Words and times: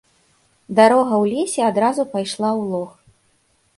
Дарога 0.79 1.15
ў 1.23 1.35
лесе 1.35 1.61
адразу 1.71 2.01
пайшла 2.15 2.49
ў 2.59 2.75
лог. 2.75 2.89